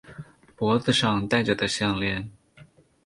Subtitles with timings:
[0.57, 2.31] 脖子上戴着的项鍊